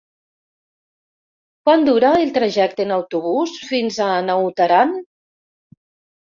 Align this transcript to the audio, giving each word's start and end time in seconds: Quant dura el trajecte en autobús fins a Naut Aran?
Quant 1.67 1.85
dura 1.89 2.11
el 2.23 2.33
trajecte 2.39 2.85
en 2.87 2.95
autobús 2.97 3.55
fins 3.69 4.03
a 4.09 4.11
Naut 4.33 4.67
Aran? 4.69 4.99